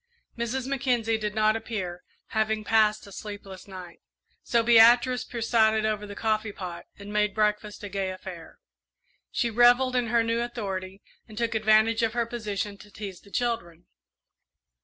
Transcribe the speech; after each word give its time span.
Mrs. 0.35 0.65
Mackenzie 0.65 1.19
did 1.19 1.35
not 1.35 1.55
appear, 1.55 2.01
having 2.29 2.63
passed 2.63 3.05
a 3.05 3.11
sleepless 3.11 3.67
night; 3.67 4.01
so 4.41 4.63
Beatrice 4.63 5.23
presided 5.23 5.85
over 5.85 6.07
the 6.07 6.15
coffee 6.15 6.51
pot 6.51 6.85
and 6.97 7.13
made 7.13 7.35
breakfast 7.35 7.83
a 7.83 7.87
gay 7.89 8.09
affair. 8.09 8.57
She 9.29 9.51
revelled 9.51 9.95
in 9.95 10.07
her 10.07 10.23
new 10.23 10.39
authority, 10.41 11.03
and 11.27 11.37
took 11.37 11.53
advantage 11.53 12.01
of 12.01 12.13
her 12.13 12.25
position 12.25 12.79
to 12.79 12.89
tease 12.89 13.21
the 13.21 13.29
children. 13.29 13.85